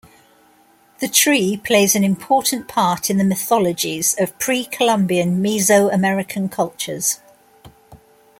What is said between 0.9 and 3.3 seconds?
The tree plays an important part in the